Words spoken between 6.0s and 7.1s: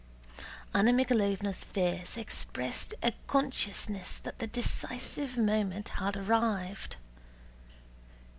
arrived.